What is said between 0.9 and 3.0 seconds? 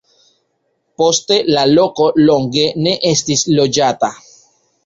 Poste la loko longe ne